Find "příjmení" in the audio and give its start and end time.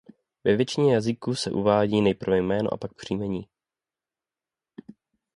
2.93-3.47